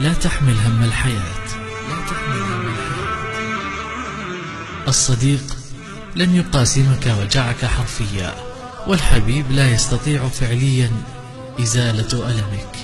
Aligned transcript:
لا 0.00 0.12
تحمل 0.12 0.54
هم 0.66 0.84
الحياة. 0.84 1.44
الصديق 4.88 5.56
لن 6.16 6.36
يقاسمك 6.36 7.14
وجعك 7.20 7.64
حرفيا 7.64 8.34
والحبيب 8.86 9.50
لا 9.50 9.70
يستطيع 9.70 10.28
فعليا 10.28 10.90
إزالة 11.60 12.30
ألمك. 12.30 12.76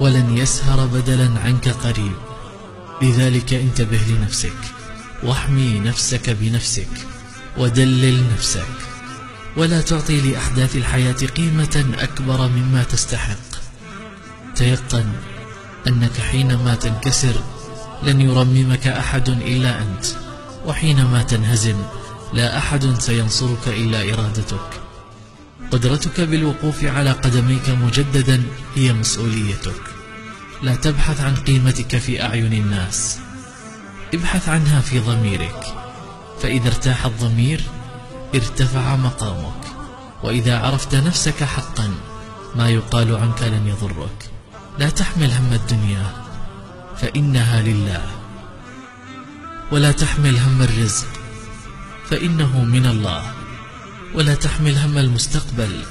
ولن 0.00 0.36
يسهر 0.36 0.86
بدلا 0.86 1.30
عنك 1.44 1.68
قريب 1.68 2.16
لذلك 3.02 3.54
انتبه 3.54 4.00
لنفسك 4.08 4.58
واحمي 5.22 5.80
نفسك 5.80 6.30
بنفسك 6.30 7.06
ودلل 7.58 8.24
نفسك. 8.34 8.74
ولا 9.56 9.80
تعطي 9.80 10.20
لأحداث 10.20 10.76
الحياة 10.76 11.26
قيمة 11.36 11.84
أكبر 11.98 12.48
مما 12.48 12.82
تستحق. 12.82 13.54
تيقن 14.56 15.12
أنك 15.86 16.20
حينما 16.20 16.74
تنكسر 16.74 17.34
لن 18.02 18.20
يرممك 18.20 18.86
أحد 18.86 19.28
إلا 19.28 19.78
أنت 19.78 20.06
وحينما 20.66 21.22
تنهزم 21.22 21.76
لا 22.32 22.58
أحد 22.58 23.00
سينصرك 23.00 23.68
إلا 23.68 24.14
إرادتك. 24.14 24.80
قدرتك 25.70 26.20
بالوقوف 26.20 26.84
على 26.84 27.10
قدميك 27.10 27.68
مجددا 27.68 28.42
هي 28.74 28.92
مسؤوليتك. 28.92 29.80
لا 30.62 30.74
تبحث 30.74 31.20
عن 31.20 31.34
قيمتك 31.34 31.96
في 31.98 32.22
أعين 32.22 32.52
الناس. 32.52 33.18
ابحث 34.14 34.48
عنها 34.48 34.80
في 34.80 34.98
ضميرك. 34.98 35.64
فإذا 36.42 36.68
ارتاح 36.68 37.04
الضمير 37.04 37.60
ارتفع 38.34 38.96
مقامك. 38.96 39.64
وإذا 40.22 40.58
عرفت 40.58 40.94
نفسك 40.94 41.44
حقا 41.44 41.90
ما 42.56 42.68
يقال 42.68 43.16
عنك 43.16 43.42
لن 43.42 43.66
يضرك. 43.66 44.33
لا 44.78 44.90
تحمل 44.90 45.30
هم 45.30 45.52
الدنيا 45.52 46.12
فإنها 46.96 47.62
لله. 47.62 48.02
ولا 49.72 49.92
تحمل 49.92 50.36
هم 50.36 50.62
الرزق 50.62 51.06
فإنه 52.10 52.64
من 52.64 52.86
الله. 52.86 53.22
ولا 54.14 54.34
تحمل 54.34 54.78
هم 54.78 54.98
المستقبل 54.98 55.84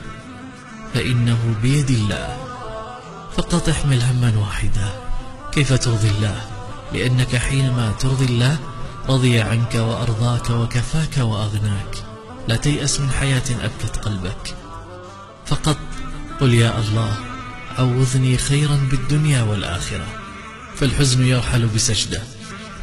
فإنه 0.94 1.55
بيد 1.61 1.89
الله. 1.89 2.38
فقط 3.38 3.69
احمل 3.69 4.02
هما 4.02 4.33
واحدا. 4.38 4.89
كيف 5.52 5.73
ترضي 5.73 6.09
الله؟ 6.09 6.41
لأنك 6.94 7.35
حينما 7.35 7.91
ترضي 8.00 8.25
الله 8.25 8.57
رضي 9.09 9.41
عنك 9.41 9.75
وأرضاك 9.75 10.50
وكفاك 10.50 11.17
وأغناك. 11.17 11.95
لا 12.47 12.55
تيأس 12.55 13.00
من 13.00 13.09
حياة 13.09 13.47
أبكت 13.63 13.97
قلبك. 14.05 14.55
فقط 15.45 15.77
قل 16.39 16.53
يا 16.53 16.79
الله 16.79 17.32
عوضني 17.77 18.38
خيرا 18.38 18.75
بالدنيا 18.91 19.41
والآخرة 19.41 20.05
فالحزن 20.75 21.25
يرحل 21.25 21.67
بسجدة 21.67 22.21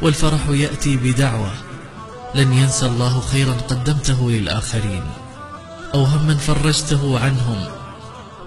والفرح 0.01 0.47
يأتي 0.49 0.97
بدعوة. 0.97 1.53
لن 2.35 2.53
ينسى 2.53 2.85
الله 2.85 3.21
خيرا 3.21 3.53
قدمته 3.53 4.31
للآخرين 4.31 5.03
أو 5.93 6.03
هما 6.03 6.37
فرجته 6.37 7.19
عنهم 7.19 7.65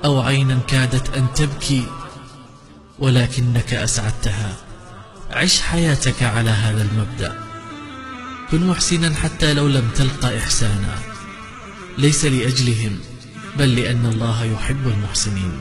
أو 0.04 0.20
عينا 0.20 0.58
كادت 0.68 1.16
أن 1.16 1.26
تبكي. 1.34 1.86
ولكنك 2.98 3.74
أسعدتها 3.74 4.56
عش 5.30 5.60
حياتك 5.60 6.22
على 6.22 6.50
هذا 6.50 6.82
المبدأ. 6.82 7.38
كن 8.50 8.66
محسنا 8.66 9.14
حتى 9.14 9.54
لو 9.54 9.68
لم 9.68 9.90
تلقى 9.94 10.38
إحسانا. 10.38 10.98
ليس 11.98 12.24
لأجلهم 12.24 12.98
بل 13.58 13.76
لأن 13.76 14.06
الله 14.06 14.44
يحب 14.44 14.88
المحسنين. 14.88 15.60